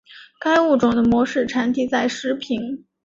[0.39, 2.85] 该物种的模式产地在石屏。